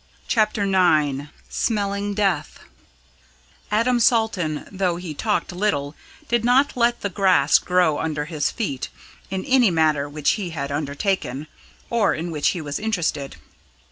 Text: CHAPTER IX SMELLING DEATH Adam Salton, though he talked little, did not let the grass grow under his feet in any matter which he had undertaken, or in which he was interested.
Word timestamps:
CHAPTER 0.27 0.63
IX 0.65 1.27
SMELLING 1.47 2.15
DEATH 2.15 2.57
Adam 3.69 3.99
Salton, 3.99 4.67
though 4.71 4.95
he 4.95 5.13
talked 5.13 5.51
little, 5.51 5.93
did 6.27 6.43
not 6.43 6.75
let 6.75 7.01
the 7.01 7.09
grass 7.11 7.59
grow 7.59 7.99
under 7.99 8.25
his 8.25 8.49
feet 8.49 8.89
in 9.29 9.45
any 9.45 9.69
matter 9.69 10.09
which 10.09 10.31
he 10.31 10.49
had 10.49 10.71
undertaken, 10.71 11.45
or 11.91 12.15
in 12.15 12.31
which 12.31 12.47
he 12.47 12.61
was 12.61 12.79
interested. 12.79 13.35